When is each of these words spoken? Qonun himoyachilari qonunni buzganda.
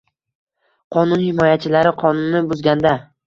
Qonun 0.95 1.21
himoyachilari 1.25 1.93
qonunni 2.01 2.43
buzganda. 2.53 2.95